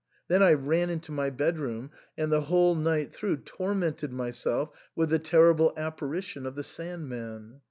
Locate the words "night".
2.73-3.13